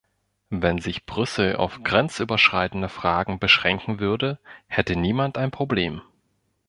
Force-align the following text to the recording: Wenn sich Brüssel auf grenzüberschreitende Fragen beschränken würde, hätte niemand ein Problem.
Wenn 0.49 0.79
sich 0.79 1.05
Brüssel 1.05 1.57
auf 1.57 1.83
grenzüberschreitende 1.83 2.89
Fragen 2.89 3.37
beschränken 3.37 3.99
würde, 3.99 4.39
hätte 4.65 4.95
niemand 4.95 5.37
ein 5.37 5.51
Problem. 5.51 6.01